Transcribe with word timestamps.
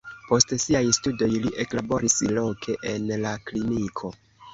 Post 0.27 0.51
siaj 0.61 0.79
studoj 0.97 1.27
li 1.43 1.51
eklaboris 1.63 2.15
loke 2.37 2.75
en 2.93 3.07
la 3.27 3.35
kliniko. 3.51 4.11